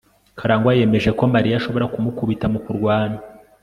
karangwa 0.37 0.71
yemeje 0.79 1.09
ko 1.17 1.23
mariya 1.33 1.55
ashobora 1.59 1.89
kumukubita 1.93 2.45
mu 2.53 2.59
kurwana 2.65 3.17